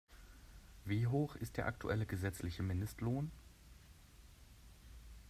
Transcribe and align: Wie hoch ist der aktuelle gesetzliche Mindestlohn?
Wie 0.83 1.05
hoch 1.05 1.35
ist 1.35 1.57
der 1.57 1.67
aktuelle 1.67 2.07
gesetzliche 2.07 2.63
Mindestlohn? 2.63 3.29